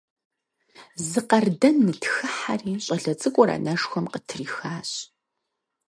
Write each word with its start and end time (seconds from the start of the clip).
Зы 1.07 1.21
къардэн 1.29 1.75
нытхыхьэри, 1.85 2.73
щӀалэ 2.83 3.13
цӀыкӀур 3.19 3.49
анэшхуэм 3.55 4.05
къытрихащ. 4.13 4.91